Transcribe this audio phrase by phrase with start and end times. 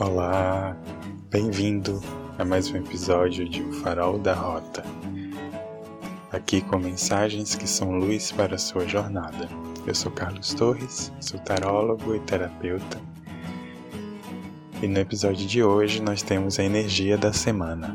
[0.00, 0.76] Olá,
[1.28, 2.00] bem-vindo
[2.38, 4.84] a mais um episódio de O Farol da Rota.
[6.30, 9.48] Aqui com mensagens que são luz para a sua jornada.
[9.84, 13.00] Eu sou Carlos Torres, sou tarólogo e terapeuta.
[14.80, 17.92] E no episódio de hoje nós temos a energia da semana.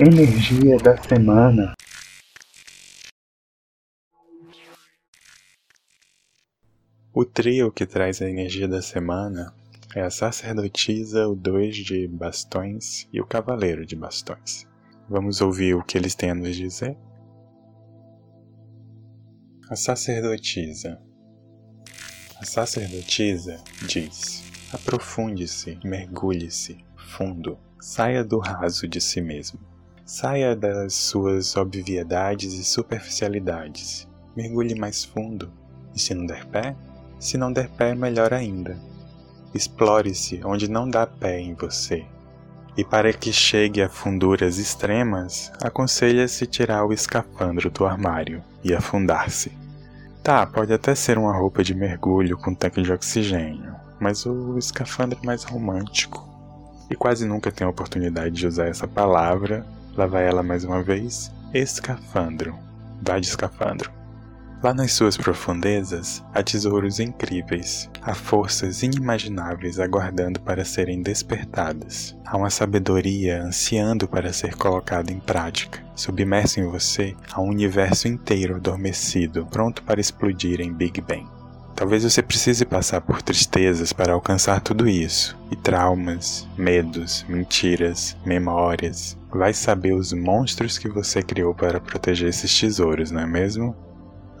[0.00, 1.74] Energia da semana.
[7.16, 9.54] O trio que traz a energia da semana
[9.94, 14.66] é a sacerdotisa, o dois de bastões e o cavaleiro de bastões.
[15.08, 16.98] Vamos ouvir o que eles têm a nos dizer?
[19.70, 21.00] A sacerdotisa.
[22.40, 24.42] A sacerdotisa diz:
[24.72, 29.60] aprofunde-se, mergulhe-se fundo, saia do raso de si mesmo.
[30.04, 34.08] Saia das suas obviedades e superficialidades.
[34.36, 35.52] Mergulhe mais fundo.
[35.94, 36.76] E se não der pé?
[37.24, 38.76] Se não der pé, melhor ainda.
[39.54, 42.04] Explore-se onde não dá pé em você.
[42.76, 49.50] E para que chegue a funduras extremas, aconselha-se tirar o escafandro do armário e afundar-se.
[50.22, 55.18] Tá, pode até ser uma roupa de mergulho com tanque de oxigênio, mas o escafandro
[55.22, 56.28] é mais romântico.
[56.90, 59.64] E quase nunca tenho a oportunidade de usar essa palavra
[59.96, 61.32] Lá vai ela mais uma vez.
[61.54, 62.54] Escafandro.
[63.00, 64.03] Vai de escafandro.
[64.64, 72.16] Lá nas suas profundezas há tesouros incríveis, há forças inimagináveis aguardando para serem despertadas.
[72.24, 75.84] Há uma sabedoria ansiando para ser colocada em prática.
[75.94, 81.26] Submerso em você há um universo inteiro adormecido, pronto para explodir em Big Bang.
[81.76, 89.14] Talvez você precise passar por tristezas para alcançar tudo isso, e traumas, medos, mentiras, memórias.
[89.30, 93.76] Vai saber os monstros que você criou para proteger esses tesouros, não é mesmo?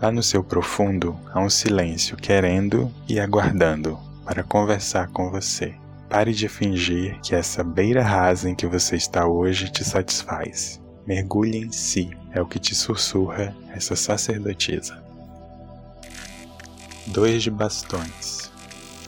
[0.00, 5.74] Lá no seu profundo há um silêncio querendo e aguardando para conversar com você.
[6.08, 10.80] Pare de fingir que essa beira rasa em que você está hoje te satisfaz.
[11.06, 15.02] Mergulhe em si, é o que te sussurra essa sacerdotisa.
[17.06, 18.50] Dois de bastões.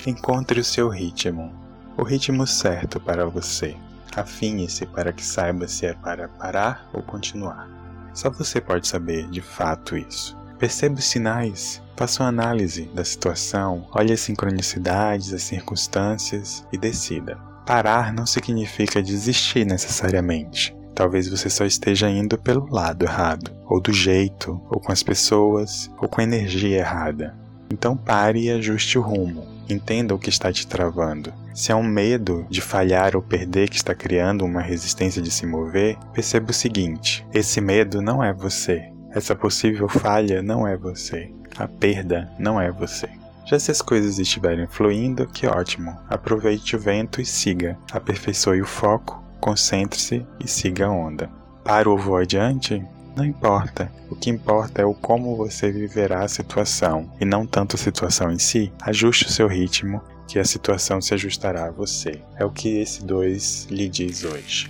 [0.06, 1.52] Encontre o seu ritmo,
[1.96, 3.74] o ritmo certo para você.
[4.14, 7.68] Afine-se para que saiba se é para parar ou continuar.
[8.14, 10.36] Só você pode saber de fato isso.
[10.58, 17.36] Perceba os sinais, faça uma análise da situação, olhe as sincronicidades, as circunstâncias e decida.
[17.66, 20.74] Parar não significa desistir necessariamente.
[20.94, 25.90] Talvez você só esteja indo pelo lado errado, ou do jeito, ou com as pessoas,
[25.98, 27.34] ou com a energia errada.
[27.70, 29.46] Então pare e ajuste o rumo.
[29.68, 31.34] Entenda o que está te travando.
[31.52, 35.44] Se é um medo de falhar ou perder que está criando uma resistência de se
[35.44, 38.90] mover, perceba o seguinte: esse medo não é você.
[39.16, 41.32] Essa possível falha não é você.
[41.56, 43.08] A perda não é você.
[43.46, 45.96] Já se as coisas estiverem fluindo, que ótimo.
[46.06, 47.78] Aproveite o vento e siga.
[47.90, 51.30] Aperfeiçoe o foco, concentre-se e siga a onda.
[51.64, 52.84] Para o voo adiante?
[53.16, 53.90] Não importa.
[54.10, 58.30] O que importa é o como você viverá a situação e não tanto a situação
[58.30, 58.70] em si.
[58.82, 62.20] Ajuste o seu ritmo que a situação se ajustará a você.
[62.36, 64.68] É o que esse 2 lhe diz hoje.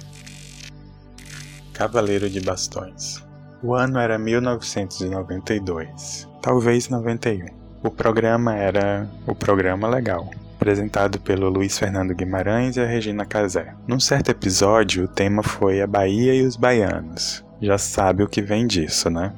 [1.73, 3.26] Cavaleiro de Bastões.
[3.63, 7.47] O ano era 1992, talvez 91.
[7.83, 13.75] O programa era o programa legal, apresentado pelo Luiz Fernando Guimarães e a Regina Casé.
[13.87, 18.43] Num certo episódio, o tema foi a Bahia e os baianos já sabe o que
[18.43, 19.33] vem disso, né?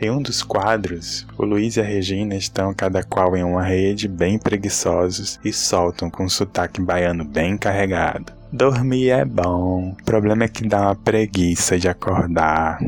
[0.00, 4.08] Em um dos quadros, o Luiz e a Regina estão cada qual em uma rede,
[4.08, 8.32] bem preguiçosos, e soltam com um sotaque baiano bem carregado.
[8.52, 12.78] Dormir é bom, o problema é que dá uma preguiça de acordar.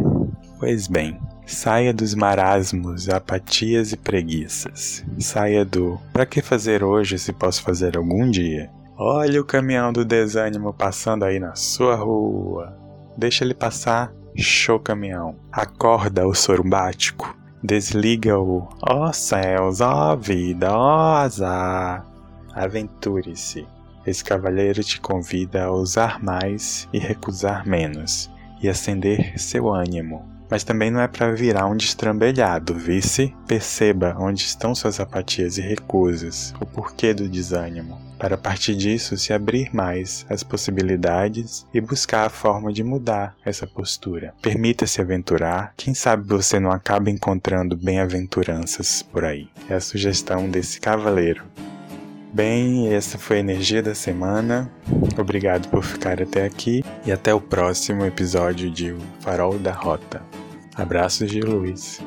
[0.59, 5.05] Pois bem, saia dos marasmos, apatias e preguiças.
[5.19, 8.71] Saia do para que fazer hoje se posso fazer algum dia?
[8.99, 12.77] Olha o caminhão do desânimo passando aí na sua rua.
[13.16, 15.36] Deixa ele passar Show caminhão.
[15.51, 17.34] Acorda o sorumbático.
[17.63, 22.07] Desliga o ó oh céus, ó oh vida, ó oh azar.
[22.54, 23.66] Aventure-se.
[24.07, 28.31] Esse cavaleiro te convida a usar mais e recusar menos,
[28.63, 30.35] e acender seu ânimo.
[30.51, 33.34] Mas também não é para virar um destrambelhado, vice?
[33.47, 39.33] Perceba onde estão suas apatias e recusas, o porquê do desânimo para partir disso se
[39.33, 44.34] abrir mais às possibilidades e buscar a forma de mudar essa postura.
[44.43, 49.48] Permita-se aventurar, quem sabe você não acaba encontrando bem-aventuranças por aí.
[49.69, 51.45] É a sugestão desse cavaleiro.
[52.36, 54.71] Bem, essa foi a energia da semana.
[55.18, 60.22] Obrigado por ficar até aqui e até o próximo episódio de O Farol da Rota.
[60.74, 61.98] Abraços de Luiz.